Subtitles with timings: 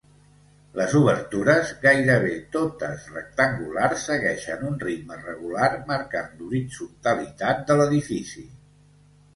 [0.77, 8.49] Les obertures, gairebé totes rectangulars, segueixen un ritme regular marcant l'horitzontalitat de l'edifici.